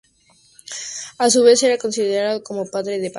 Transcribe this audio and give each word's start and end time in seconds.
A 1.19 1.29
su 1.29 1.43
vez 1.43 1.61
era 1.61 1.77
considerado 1.77 2.43
como 2.43 2.65
padre 2.65 2.93
de 2.97 3.01
Baal. 3.01 3.09